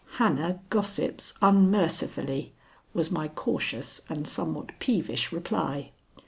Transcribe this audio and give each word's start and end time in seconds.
"Hannah 0.13 0.61
gossips 0.71 1.35
unmercifully," 1.43 2.53
was 2.91 3.11
my 3.11 3.27
cautious 3.27 4.01
and 4.09 4.27
somewhat 4.27 4.71
peevish 4.79 5.31
reply. 5.31 5.91